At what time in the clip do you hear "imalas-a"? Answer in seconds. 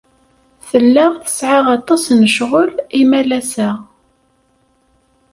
3.01-3.69